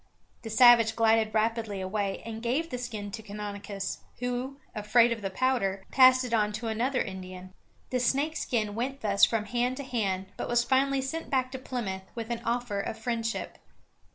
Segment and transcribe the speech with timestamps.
[0.41, 5.29] The savage glided rapidly away, and gave the skin to Canonicus, who, afraid of the
[5.29, 7.53] powder, passed it on to another Indian.
[7.91, 11.59] The snake skin went thus from hand to hand, but was finally sent back to
[11.59, 13.59] Plymouth, with an offer of friendship.